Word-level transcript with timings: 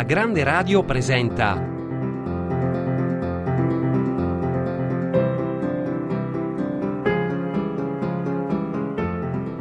La 0.00 0.06
Grande 0.06 0.42
Radio 0.44 0.82
presenta 0.82 1.56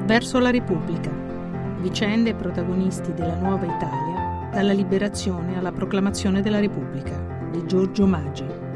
Verso 0.05 0.39
la 0.39 0.49
Repubblica. 0.49 1.11
Vicende 1.81 2.29
e 2.29 2.35
protagonisti 2.35 3.13
della 3.13 3.35
nuova 3.35 3.65
Italia, 3.65 4.49
dalla 4.53 4.71
liberazione 4.71 5.57
alla 5.57 5.73
proclamazione 5.73 6.41
della 6.41 6.61
Repubblica, 6.61 7.19
di 7.51 7.65
Giorgio 7.65 8.07
Maggi. 8.07 8.68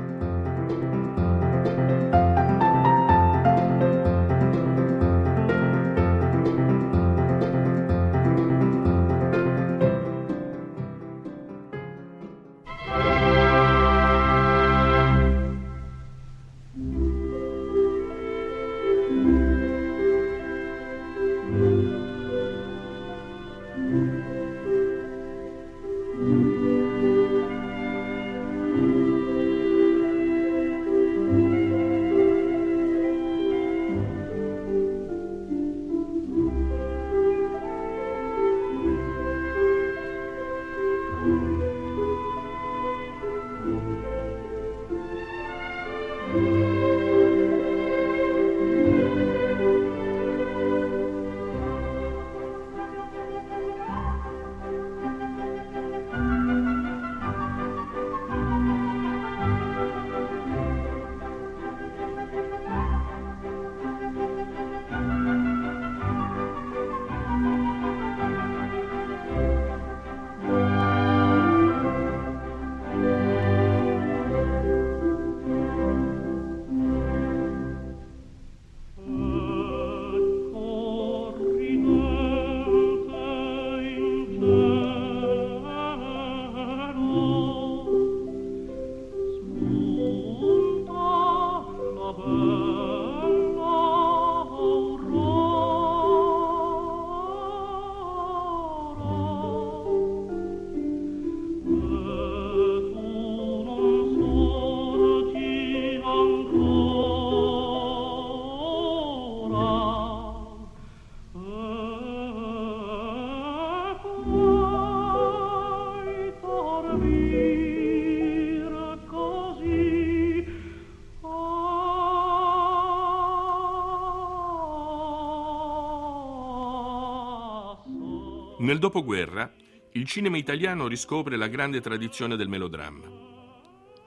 Nel 128.64 128.80
dopoguerra, 128.80 129.54
il 129.92 130.06
cinema 130.06 130.38
italiano 130.38 130.88
riscopre 130.88 131.36
la 131.36 131.48
grande 131.48 131.82
tradizione 131.82 132.38
del 132.38 132.48
melodramma. 132.48 133.10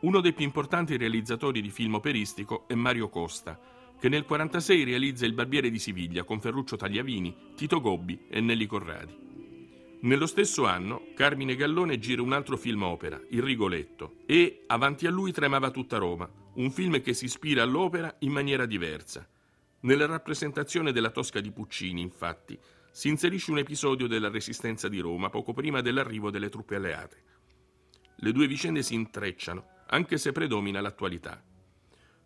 Uno 0.01 0.21
dei 0.23 0.33
più 0.33 0.47
importanti 0.47 0.97
realizzatori 0.97 1.61
di 1.61 1.69
film 1.69 1.97
operistico 1.97 2.65
è 2.67 2.73
Mario 2.73 3.11
Costa, 3.11 3.61
che 4.01 4.09
nel 4.09 4.25
1946 4.27 4.85
realizza 4.85 5.27
Il 5.27 5.35
Barbiere 5.35 5.69
di 5.69 5.79
Siviglia 5.79 6.25
con 6.25 6.41
Ferruccio 6.41 6.77
Tagliavini, 6.77 7.53
Tito 7.55 7.83
Gobbi 7.83 8.19
e 8.31 8.41
Nelli 8.41 8.65
Corradi. 8.65 9.15
Nello 10.01 10.27
stesso 10.27 10.65
anno, 10.65 11.09
Carmine 11.15 11.55
Gallone 11.55 11.99
gira 11.99 12.23
un 12.23 12.33
altro 12.33 12.57
film 12.57 12.83
opera, 12.83 13.21
Il 13.29 13.43
Rigoletto, 13.43 14.21
e 14.25 14.63
Avanti 14.69 15.07
a 15.07 15.11
lui 15.11 15.33
tremava 15.33 15.71
tutta 15.71 15.99
Roma, 15.99 16.27
un 16.55 16.71
film 16.71 17.03
che 17.03 17.13
si 17.13 17.27
ispira 17.27 17.63
all'opera 17.63 18.17
in 18.21 18.33
maniera 18.33 18.65
diversa. 18.65 19.29
Nella 19.81 20.07
rappresentazione 20.07 20.93
della 20.93 21.11
Tosca 21.11 21.41
di 21.41 21.53
Puccini, 21.53 22.01
infatti, 22.01 22.59
si 22.97 23.09
inserisce 23.09 23.51
un 23.51 23.59
episodio 23.59 24.07
della 24.07 24.31
resistenza 24.31 24.89
di 24.89 25.01
Roma 25.01 25.29
poco 25.29 25.53
prima 25.53 25.83
dell'arrivo 25.83 26.31
delle 26.31 26.49
truppe 26.49 26.77
alleate. 26.77 27.23
Le 28.17 28.33
due 28.33 28.47
vicende 28.47 28.83
si 28.83 28.95
intrecciano, 28.95 29.83
anche 29.89 30.17
se 30.17 30.33
predomina 30.33 30.81
l'attualità. 30.81 31.45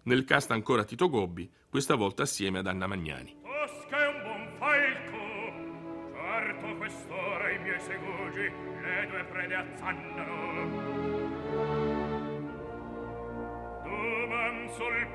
Nel 0.04 0.24
cast 0.24 0.52
ancora 0.52 0.84
Tito 0.84 1.08
Gobbi, 1.08 1.50
questa 1.68 1.96
volta 1.96 2.22
assieme 2.22 2.60
ad 2.60 2.68
Anna 2.68 2.86
Magnani. 2.86 3.36
Tosca 3.42 3.98
è 3.98 4.06
un 4.06 4.22
buon 4.22 4.48
falco, 4.58 6.12
certo 6.14 6.76
quest'ora 6.76 7.50
i 7.50 7.58
miei 7.58 7.80
segugi 7.80 8.42
le 8.80 9.08
due 9.10 9.24
prede 9.24 9.54
azzannano. 9.56 10.89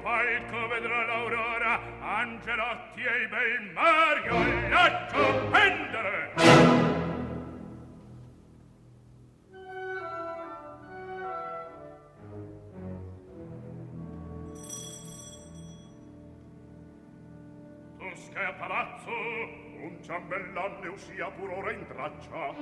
Sul 0.05 0.11
palco 0.11 0.67
vedrà 0.67 1.03
l'aurora 1.05 1.81
Angelotti 1.99 3.01
e 3.01 3.21
il 3.23 3.27
bel 3.27 3.71
Mario 3.73 4.69
lascio 4.69 5.49
pendere. 5.49 6.33
Tosca 17.97 18.47
a 18.47 18.53
palazzo 18.53 19.09
un 19.09 19.97
ciambellano 20.03 20.91
uscia 20.91 21.31
pur 21.31 21.49
ora 21.49 21.71
in 21.71 21.87
traccia 21.87 22.53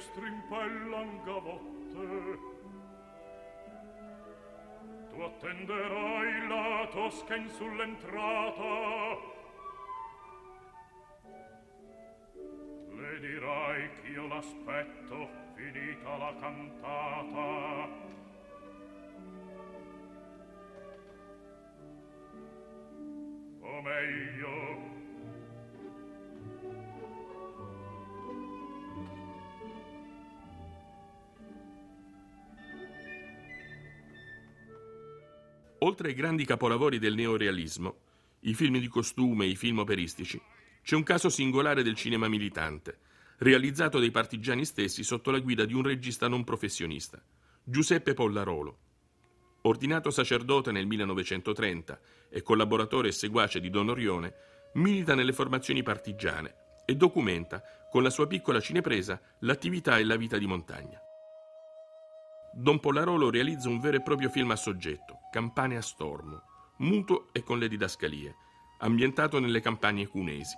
strimpellan 0.00 1.10
gavotte. 1.24 2.38
Tu 5.10 5.22
attenderai 5.22 6.48
la 6.48 6.88
tosca 6.92 7.36
in 7.36 7.48
sull'entrata, 7.48 8.74
le 12.96 13.20
dirai 13.20 13.90
ch'io 13.96 14.26
l'aspetto 14.26 15.28
finita 15.54 16.16
la 16.16 16.34
cantata, 16.40 17.88
meglio 24.00 24.88
Oltre 35.82 36.08
ai 36.08 36.14
grandi 36.14 36.44
capolavori 36.44 36.98
del 36.98 37.14
neorealismo, 37.14 38.00
i 38.40 38.54
film 38.54 38.78
di 38.78 38.86
costume 38.86 39.46
e 39.46 39.48
i 39.48 39.56
film 39.56 39.78
operistici, 39.78 40.40
c'è 40.82 40.94
un 40.94 41.02
caso 41.02 41.30
singolare 41.30 41.82
del 41.82 41.94
cinema 41.94 42.28
militante, 42.28 42.98
realizzato 43.38 43.98
dai 43.98 44.10
partigiani 44.10 44.66
stessi 44.66 45.02
sotto 45.02 45.30
la 45.30 45.38
guida 45.38 45.64
di 45.64 45.72
un 45.72 45.82
regista 45.82 46.28
non 46.28 46.44
professionista, 46.44 47.20
Giuseppe 47.64 48.12
Pollarolo. 48.12 48.89
Ordinato 49.62 50.10
sacerdote 50.10 50.72
nel 50.72 50.86
1930 50.86 52.00
e 52.30 52.42
collaboratore 52.42 53.08
e 53.08 53.12
seguace 53.12 53.60
di 53.60 53.68
Don 53.68 53.90
Orione, 53.90 54.34
milita 54.74 55.14
nelle 55.14 55.32
formazioni 55.32 55.82
partigiane 55.82 56.54
e 56.86 56.94
documenta, 56.96 57.62
con 57.90 58.02
la 58.02 58.10
sua 58.10 58.26
piccola 58.26 58.60
cinepresa, 58.60 59.20
l'attività 59.40 59.98
e 59.98 60.04
la 60.04 60.16
vita 60.16 60.38
di 60.38 60.46
montagna. 60.46 60.98
Don 62.52 62.80
Pollarolo 62.80 63.30
realizza 63.30 63.68
un 63.68 63.80
vero 63.80 63.98
e 63.98 64.02
proprio 64.02 64.30
film 64.30 64.50
a 64.50 64.56
soggetto, 64.56 65.18
Campane 65.30 65.76
a 65.76 65.82
stormo, 65.82 66.42
muto 66.78 67.28
e 67.32 67.42
con 67.42 67.58
le 67.58 67.68
didascalie, 67.68 68.34
ambientato 68.78 69.38
nelle 69.38 69.60
campagne 69.60 70.06
cunesi. 70.06 70.56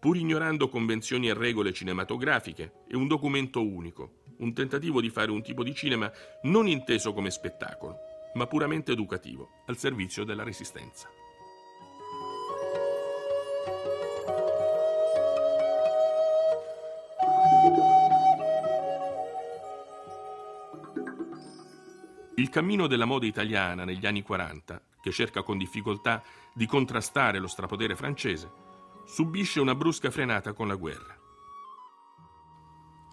Pur 0.00 0.16
ignorando 0.16 0.68
convenzioni 0.68 1.28
e 1.28 1.34
regole 1.34 1.72
cinematografiche, 1.72 2.84
è 2.88 2.94
un 2.94 3.06
documento 3.06 3.66
unico, 3.66 4.23
un 4.38 4.52
tentativo 4.52 5.00
di 5.00 5.10
fare 5.10 5.30
un 5.30 5.42
tipo 5.42 5.62
di 5.62 5.74
cinema 5.74 6.10
non 6.42 6.66
inteso 6.66 7.12
come 7.12 7.30
spettacolo, 7.30 7.98
ma 8.34 8.46
puramente 8.46 8.92
educativo, 8.92 9.62
al 9.66 9.76
servizio 9.76 10.24
della 10.24 10.42
resistenza. 10.42 11.08
Il 22.36 22.50
cammino 22.50 22.88
della 22.88 23.04
moda 23.04 23.26
italiana 23.26 23.84
negli 23.84 24.04
anni 24.06 24.22
40, 24.22 24.80
che 25.00 25.12
cerca 25.12 25.42
con 25.42 25.56
difficoltà 25.56 26.22
di 26.52 26.66
contrastare 26.66 27.38
lo 27.38 27.46
strapotere 27.46 27.94
francese, 27.94 28.50
subisce 29.06 29.60
una 29.60 29.74
brusca 29.74 30.10
frenata 30.10 30.52
con 30.52 30.66
la 30.66 30.74
guerra. 30.74 31.13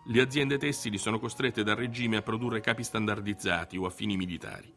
Le 0.05 0.19
aziende 0.19 0.57
tessili 0.57 0.97
sono 0.97 1.19
costrette 1.19 1.63
dal 1.63 1.75
regime 1.75 2.17
a 2.17 2.21
produrre 2.23 2.59
capi 2.59 2.83
standardizzati 2.83 3.77
o 3.77 3.85
a 3.85 3.91
fini 3.91 4.17
militari. 4.17 4.73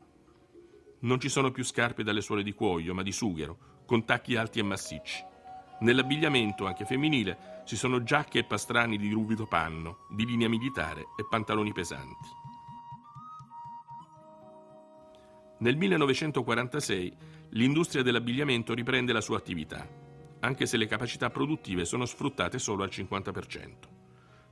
Non 1.01 1.19
ci 1.19 1.31
sono 1.31 1.51
più 1.51 1.65
scarpe 1.65 2.03
dalle 2.03 2.21
suole 2.21 2.43
di 2.43 2.53
cuoio, 2.53 2.93
ma 2.93 3.03
di 3.03 3.11
sughero, 3.11 3.83
con 3.87 4.05
tacchi 4.05 4.37
alti 4.37 4.59
e 4.59 4.63
massicci. 4.63 5.25
Nell'abbigliamento, 5.81 6.67
anche 6.67 6.85
femminile, 6.85 7.63
ci 7.65 7.75
sono 7.75 8.03
giacche 8.03 8.41
e 8.41 8.45
pastrani 8.45 8.99
di 8.99 9.11
ruvido 9.11 9.47
panno, 9.47 10.07
di 10.11 10.27
linea 10.27 10.49
militare 10.49 11.01
e 11.19 11.27
pantaloni 11.29 11.73
pesanti. 11.73 12.29
Nel 15.59 15.77
1946 15.77 17.17
l'industria 17.51 18.03
dell'abbigliamento 18.03 18.75
riprende 18.75 19.15
la 19.15 19.23
sua 19.23 19.39
attività, 19.39 19.89
anche 20.41 20.67
se 20.67 20.77
le 20.77 20.87
capacità 20.87 21.31
produttive 21.31 21.87
sono 21.87 22.05
sfruttate 22.05 22.59
solo 22.59 22.83
al 22.83 22.91
50%. 22.91 23.94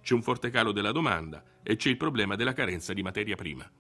C'è 0.03 0.15
un 0.15 0.23
forte 0.23 0.51
calo 0.51 0.73
della 0.73 0.93
domanda 0.93 1.43
e 1.63 1.77
c'è 1.77 1.89
il 1.89 1.97
problema 1.97 2.35
della 2.35 2.53
carenza 2.53 2.93
di 2.93 3.03
materia 3.03 3.37
prima. 3.37 3.71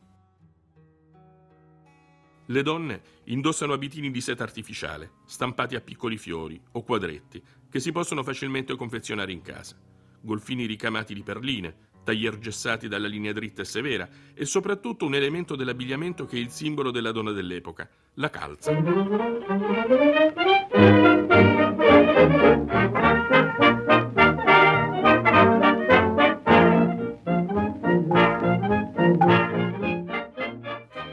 Le 2.46 2.62
donne 2.62 3.02
indossano 3.24 3.72
abitini 3.72 4.10
di 4.10 4.20
seta 4.20 4.42
artificiale, 4.42 5.12
stampati 5.26 5.74
a 5.74 5.80
piccoli 5.80 6.16
fiori 6.16 6.60
o 6.72 6.82
quadretti, 6.82 7.42
che 7.68 7.80
si 7.80 7.92
possono 7.92 8.22
facilmente 8.22 8.76
confezionare 8.76 9.32
in 9.32 9.42
casa. 9.42 9.76
Golfini 10.20 10.66
ricamati 10.66 11.14
di 11.14 11.22
perline, 11.22 11.90
taglier 12.04 12.38
gessati 12.38 12.88
dalla 12.88 13.08
linea 13.08 13.32
dritta 13.32 13.62
e 13.62 13.64
severa 13.64 14.08
e 14.34 14.44
soprattutto 14.44 15.06
un 15.06 15.14
elemento 15.14 15.56
dell'abbigliamento 15.56 16.26
che 16.26 16.36
è 16.36 16.40
il 16.40 16.50
simbolo 16.50 16.90
della 16.90 17.12
donna 17.12 17.32
dell'epoca, 17.32 17.88
la 18.14 18.30
calza. 18.30 18.72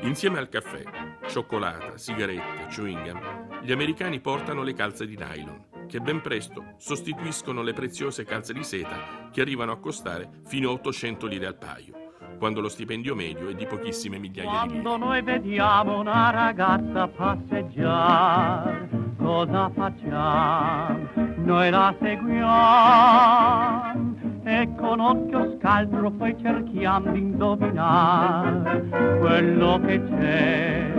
Insieme 0.01 0.39
al 0.39 0.47
caffè, 0.47 0.81
cioccolata, 1.27 1.97
sigarette, 1.97 2.67
chewing 2.69 3.11
gum, 3.11 3.61
gli 3.61 3.71
americani 3.71 4.19
portano 4.21 4.63
le 4.63 4.73
calze 4.73 5.05
di 5.05 5.17
nylon 5.17 5.65
che 5.87 5.99
ben 5.99 6.21
presto 6.21 6.75
sostituiscono 6.77 7.61
le 7.61 7.73
preziose 7.73 8.23
calze 8.23 8.53
di 8.53 8.63
seta 8.63 9.29
che 9.31 9.41
arrivano 9.41 9.71
a 9.71 9.79
costare 9.79 10.41
fino 10.45 10.69
a 10.69 10.73
800 10.73 11.25
lire 11.25 11.47
al 11.47 11.57
paio, 11.57 11.93
quando 12.37 12.61
lo 12.61 12.69
stipendio 12.69 13.15
medio 13.15 13.49
è 13.49 13.55
di 13.55 13.65
pochissime 13.65 14.19
migliaia 14.19 14.61
di 14.63 14.67
lire. 14.69 14.81
Quando 14.81 15.05
noi 15.05 15.21
vediamo 15.21 15.99
una 15.99 16.29
ragazza 16.29 17.07
passeggiare, 17.07 18.87
cosa 19.17 19.69
facciamo? 19.69 21.09
Noi 21.37 21.69
la 21.71 21.95
seguiamo 21.99 23.88
e 24.49 24.67
con 24.75 24.99
occhio 24.99 25.57
scaltro 25.59 26.09
poi 26.09 26.35
cerchiamo 26.41 27.11
di 27.11 27.19
indovinare 27.19 28.87
quello 29.19 29.79
che 29.85 30.03
c'è 30.05 30.91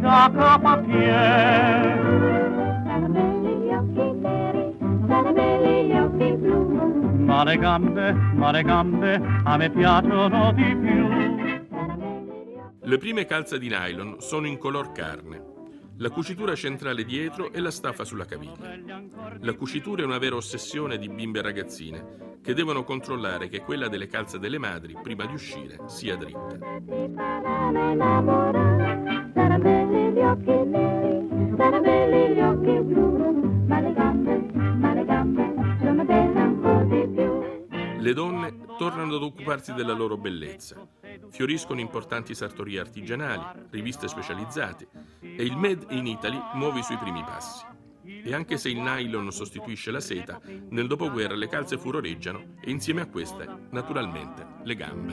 da 0.00 0.30
capo 0.34 0.66
a 0.66 0.78
piedi 0.78 2.32
ma 7.26 7.42
le 7.44 7.58
gambe, 7.58 8.12
ma 8.12 8.50
le 8.52 8.62
gambe 8.62 9.20
a 9.44 9.56
me 9.56 9.70
piacciono 9.70 10.52
di 10.52 10.76
più. 10.76 11.08
Le 12.80 12.98
prime 12.98 13.26
calze 13.26 13.58
di 13.58 13.68
nylon 13.68 14.20
sono 14.20 14.46
in 14.46 14.56
color 14.56 14.92
carne. 14.92 15.52
La 15.98 16.10
cucitura 16.10 16.54
centrale 16.54 17.04
dietro 17.04 17.52
e 17.52 17.60
la 17.60 17.70
staffa 17.70 18.04
sulla 18.04 18.24
caviglia. 18.24 18.78
La 19.40 19.54
cucitura 19.54 20.02
è 20.02 20.04
una 20.04 20.18
vera 20.18 20.36
ossessione 20.36 20.96
di 20.96 21.08
bimbe 21.08 21.40
e 21.40 21.42
ragazzine 21.42 22.32
che 22.44 22.52
devono 22.52 22.84
controllare 22.84 23.48
che 23.48 23.62
quella 23.62 23.88
delle 23.88 24.06
calze 24.06 24.38
delle 24.38 24.58
madri, 24.58 24.94
prima 25.02 25.24
di 25.24 25.32
uscire, 25.32 25.78
sia 25.86 26.14
dritta. 26.14 26.58
Le 37.98 38.12
donne 38.12 38.58
tornano 38.76 39.14
ad 39.16 39.22
occuparsi 39.22 39.72
della 39.72 39.94
loro 39.94 40.18
bellezza. 40.18 40.86
Fioriscono 41.30 41.80
importanti 41.80 42.34
sartorie 42.34 42.78
artigianali, 42.78 43.66
riviste 43.70 44.06
specializzate 44.06 44.86
e 45.20 45.42
il 45.42 45.56
Made 45.56 45.86
in 45.94 46.06
Italy 46.06 46.38
muove 46.52 46.80
i 46.80 46.82
suoi 46.82 46.98
primi 46.98 47.24
passi. 47.24 47.73
E 48.26 48.32
anche 48.32 48.56
se 48.56 48.70
il 48.70 48.80
nylon 48.80 49.30
sostituisce 49.30 49.90
la 49.90 50.00
seta, 50.00 50.40
nel 50.70 50.86
dopoguerra 50.86 51.34
le 51.34 51.46
calze 51.46 51.76
furoreggiano 51.76 52.54
e 52.62 52.70
insieme 52.70 53.02
a 53.02 53.06
queste, 53.06 53.46
naturalmente, 53.70 54.46
le 54.62 54.74
gambe. 54.74 55.12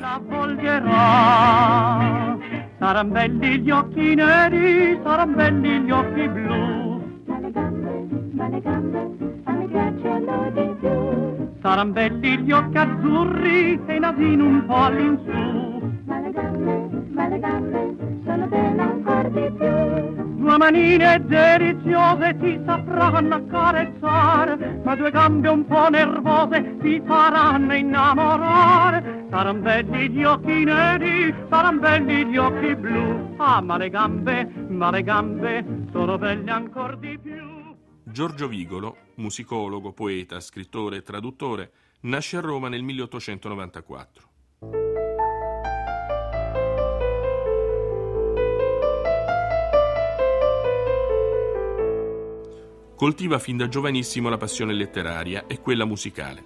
Saranno 2.79 3.11
belli 3.11 3.59
gli 3.59 3.69
occhi 3.69 4.15
neri, 4.15 4.97
saranno 5.03 5.35
belli 5.35 5.81
gli 5.81 5.91
occhi 5.91 6.29
blu. 6.29 7.03
Ma 7.25 7.39
le 7.39 7.51
gambe, 7.51 8.07
ma 8.31 8.47
le 8.47 8.61
gambe, 8.61 9.09
a 9.43 9.51
me 9.51 9.67
piacciono 9.67 10.51
di 10.51 10.75
più. 10.79 11.59
Saranno 11.61 11.91
belli 11.91 12.37
gli 12.39 12.51
occhi 12.53 12.77
azzurri 12.77 13.81
e 13.87 13.95
i 13.95 13.99
nasino 13.99 14.45
un 14.45 14.65
po' 14.65 14.83
all'insù. 14.83 15.91
Ma 16.05 16.19
le 16.19 16.31
gambe, 16.31 16.89
ma 17.09 17.27
le 17.27 17.39
gambe, 17.39 17.95
sono 18.23 18.47
belle 18.47 18.81
ancora 18.81 19.27
di 19.27 19.51
più. 19.51 20.20
Due 20.51 20.59
manine 20.59 21.25
deliziose 21.27 22.37
ti 22.37 22.59
sapranno 22.65 23.35
accarezzare, 23.35 24.81
ma 24.83 24.95
due 24.97 25.09
gambe 25.09 25.47
un 25.47 25.65
po' 25.65 25.87
nervose 25.87 26.75
ti 26.81 27.01
faranno 27.05 27.73
innamorare. 27.73 29.27
Saranno 29.29 29.61
belli 29.61 30.09
gli 30.09 30.25
occhi 30.25 30.65
neri, 30.65 31.33
saranno 31.49 31.79
belli 31.79 32.25
gli 32.25 32.35
occhi 32.35 32.75
blu. 32.75 33.33
Ah, 33.37 33.61
ma 33.61 33.77
le 33.77 33.89
gambe, 33.89 34.43
ma 34.67 34.91
le 34.91 35.03
gambe 35.03 35.87
sono 35.93 36.17
belle 36.17 36.51
ancora 36.51 36.97
di 36.97 37.17
più. 37.17 37.77
Giorgio 38.03 38.49
Vigolo, 38.49 38.97
musicologo, 39.15 39.93
poeta, 39.93 40.41
scrittore 40.41 40.97
e 40.97 41.01
traduttore, 41.01 41.71
nasce 42.01 42.35
a 42.35 42.41
Roma 42.41 42.67
nel 42.67 42.83
1894. 42.83 44.30
Coltiva 53.01 53.39
fin 53.39 53.57
da 53.57 53.67
giovanissimo 53.67 54.29
la 54.29 54.37
passione 54.37 54.75
letteraria 54.75 55.47
e 55.47 55.59
quella 55.59 55.85
musicale. 55.85 56.43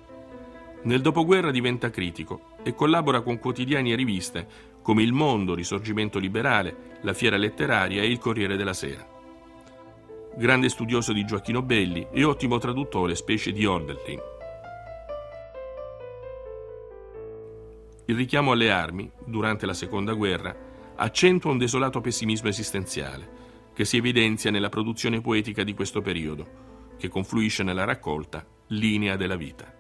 Nel 0.84 1.02
dopoguerra 1.02 1.52
diventa 1.52 1.90
critico 1.90 2.56
e 2.64 2.74
collabora 2.74 3.20
con 3.20 3.40
quotidiani 3.40 3.92
e 3.92 3.96
riviste 3.98 4.48
come 4.82 5.04
Il 5.04 5.12
Mondo, 5.12 5.54
Risorgimento 5.54 6.18
Liberale, 6.18 6.96
La 7.02 7.12
Fiera 7.12 7.36
Letteraria 7.36 8.02
e 8.02 8.08
Il 8.08 8.20
Corriere 8.20 8.56
della 8.56 8.72
Sera. 8.72 9.06
Grande 10.38 10.70
studioso 10.70 11.12
di 11.12 11.26
Gioacchino 11.26 11.62
Belli 11.62 12.08
e 12.10 12.24
ottimo 12.24 12.58
traduttore 12.58 13.16
specie 13.16 13.52
di 13.52 13.66
Ordelin. 13.66 14.22
Il 18.06 18.16
richiamo 18.16 18.54
alle 18.54 18.72
armi, 18.72 19.12
durante 19.26 19.66
la 19.66 19.74
Seconda 19.74 20.14
Guerra, 20.14 20.56
accentua 20.96 21.52
un 21.52 21.58
desolato 21.58 22.00
pessimismo 22.00 22.48
esistenziale 22.48 23.44
che 23.76 23.84
si 23.84 23.98
evidenzia 23.98 24.52
nella 24.52 24.70
produzione 24.70 25.20
poetica 25.20 25.64
di 25.64 25.74
questo 25.74 26.02
periodo, 26.02 26.96
che 26.98 27.10
confluisce 27.10 27.62
nella 27.62 27.84
raccolta 27.84 28.48
Linea 28.68 29.18
della 29.18 29.36
vita. 29.36 29.72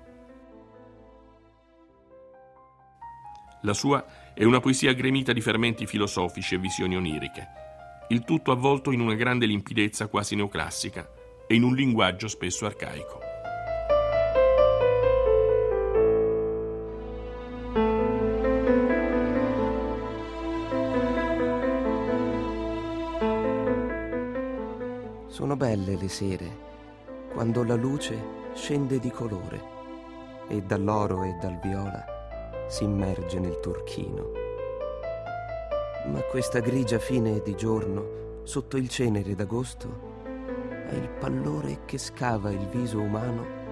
La 3.61 3.73
sua 3.73 4.33
è 4.33 4.43
una 4.43 4.59
poesia 4.59 4.91
gremita 4.91 5.31
di 5.31 5.39
fermenti 5.39 5.87
filosofici 5.87 6.55
e 6.55 6.59
visioni 6.59 6.97
oniriche, 6.97 7.47
il 8.09 8.25
tutto 8.25 8.51
avvolto 8.51 8.91
in 8.91 8.99
una 8.99 9.15
grande 9.15 9.45
limpidezza 9.45 10.07
quasi 10.07 10.35
neoclassica 10.35 11.09
e 11.47 11.55
in 11.55 11.63
un 11.63 11.73
linguaggio 11.73 12.27
spesso 12.27 12.65
arcaico. 12.65 13.24
Belle 25.95 26.01
le 26.01 26.09
sere, 26.09 26.57
quando 27.33 27.63
la 27.63 27.75
luce 27.75 28.17
scende 28.53 28.99
di 28.99 29.09
colore 29.09 29.73
e 30.47 30.61
dall'oro 30.61 31.23
e 31.23 31.35
dal 31.39 31.57
viola 31.61 32.03
si 32.67 32.83
immerge 32.83 33.39
nel 33.39 33.59
turchino. 33.59 34.31
Ma 36.07 36.21
questa 36.21 36.59
grigia 36.59 36.99
fine 36.99 37.41
di 37.41 37.55
giorno, 37.55 38.41
sotto 38.43 38.77
il 38.77 38.89
cenere 38.89 39.35
d'agosto, 39.35 40.13
ha 40.89 40.93
il 40.93 41.09
pallore 41.09 41.79
che 41.85 41.97
scava 41.97 42.51
il 42.51 42.67
viso 42.67 42.99
umano 42.99 43.63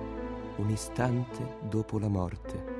un 0.56 0.70
istante 0.70 1.58
dopo 1.62 2.00
la 2.00 2.08
morte. 2.08 2.72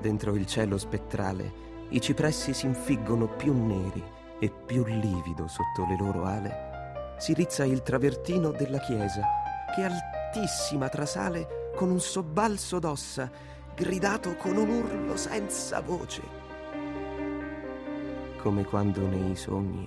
Dentro 0.00 0.34
il 0.34 0.46
cielo 0.46 0.78
spettrale 0.78 1.68
i 1.90 2.00
cipressi 2.00 2.54
si 2.54 2.66
infiggono 2.66 3.28
più 3.28 3.52
neri 3.52 4.02
e 4.38 4.50
più 4.50 4.84
livido 4.84 5.46
sotto 5.48 5.86
le 5.86 5.96
loro 5.98 6.24
ale 6.24 6.69
si 7.20 7.34
rizza 7.34 7.64
il 7.64 7.82
travertino 7.82 8.50
della 8.50 8.78
chiesa, 8.78 9.20
che 9.74 9.84
altissima 9.84 10.88
trasale 10.88 11.70
con 11.76 11.90
un 11.90 12.00
sobbalzo 12.00 12.78
d'ossa, 12.78 13.30
gridato 13.74 14.36
con 14.36 14.56
un 14.56 14.70
urlo 14.70 15.16
senza 15.18 15.80
voce. 15.80 16.22
Come 18.38 18.64
quando 18.64 19.06
nei 19.06 19.36
sogni 19.36 19.86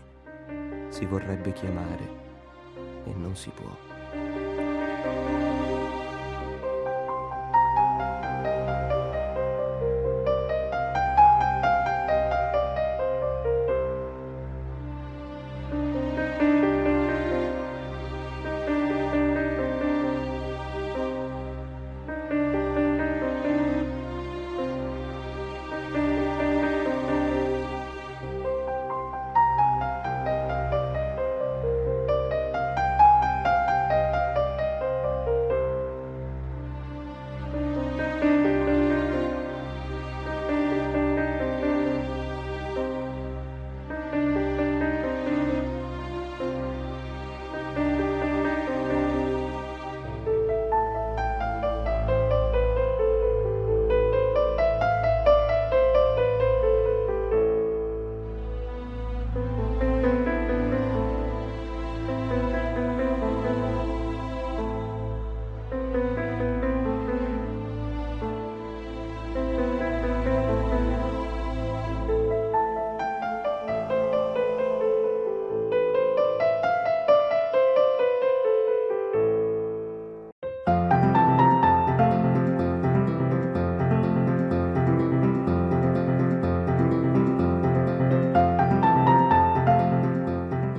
si 0.89 1.05
vorrebbe 1.05 1.53
chiamare 1.53 2.07
e 3.05 3.13
non 3.15 3.35
si 3.35 3.49
può. 3.49 3.92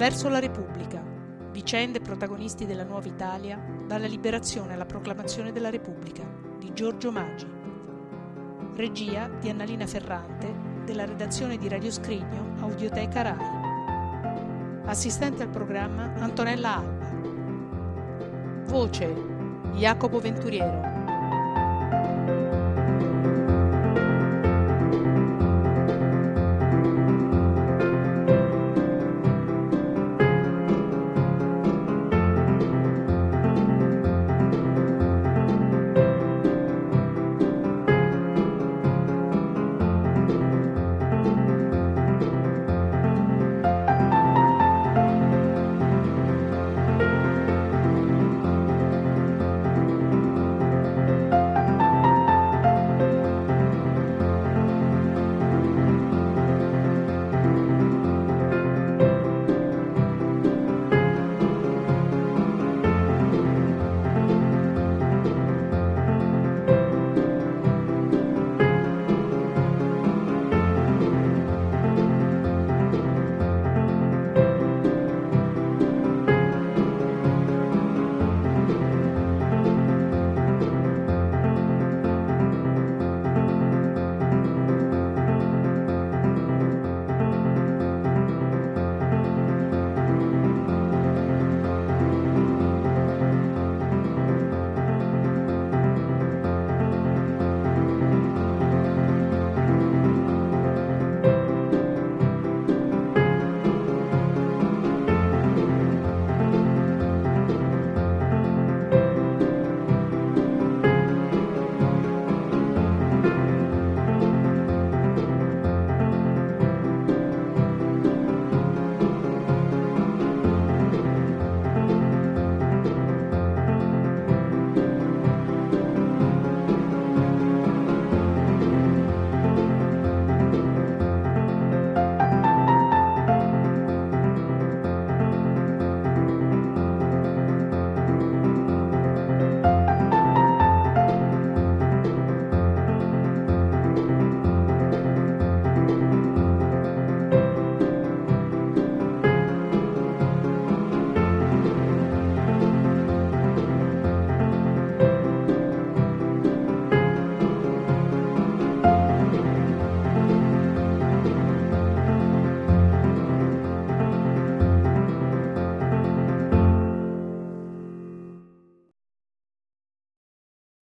Verso 0.05 0.29
la 0.29 0.39
Repubblica. 0.39 1.03
Vicende 1.51 1.99
protagonisti 1.99 2.67
della 2.67 2.85
nuova 2.85 3.09
Italia, 3.09 3.59
dalla 3.87 4.07
liberazione 4.07 4.75
alla 4.75 4.85
proclamazione 4.85 5.51
della 5.51 5.71
Repubblica, 5.71 6.23
di 6.59 6.75
Giorgio 6.75 7.11
Maggi. 7.11 7.47
Regia 8.77 9.31
di 9.41 9.49
Annalina 9.49 9.87
Ferrante, 9.87 10.55
della 10.85 11.07
redazione 11.07 11.57
di 11.57 11.71
Radio 11.71 11.91
Scrigno, 11.91 12.55
Audioteca 12.61 13.23
Rai. 13.23 14.83
Assistente 14.85 15.43
al 15.43 15.49
programma 15.49 16.13
Antonella 16.17 16.77
Alba. 16.77 17.11
Voce 18.67 19.11
Jacopo 19.73 20.21
Venturiero. 20.21 20.94